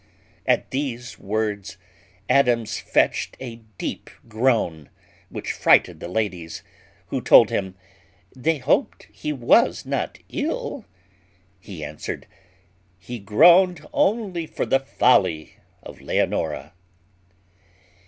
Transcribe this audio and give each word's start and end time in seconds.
At 0.47 0.71
these 0.71 1.19
words, 1.19 1.77
Adams 2.27 2.79
fetched 2.79 3.37
a 3.39 3.57
deep 3.77 4.09
groan, 4.27 4.89
which 5.29 5.51
frighted 5.51 5.99
the 5.99 6.07
ladies, 6.07 6.63
who 7.09 7.21
told 7.21 7.51
him, 7.51 7.75
"They 8.35 8.57
hoped 8.57 9.03
he 9.11 9.31
was 9.31 9.85
not 9.85 10.17
ill." 10.29 10.85
He 11.59 11.83
answered, 11.83 12.25
"He 12.97 13.19
groaned 13.19 13.85
only 13.93 14.47
for 14.47 14.65
the 14.65 14.79
folly 14.79 15.57
of 15.83 16.01
Leonora." 16.01 16.73